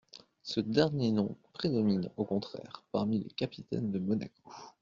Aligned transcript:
Ce 0.41 0.59
dernier 0.59 1.11
nom 1.11 1.37
prédomine, 1.53 2.09
au 2.17 2.25
contraire, 2.25 2.83
parmi 2.91 3.19
les 3.19 3.29
capitaines 3.29 3.91
de 3.91 3.99
Monaco. 3.99 4.51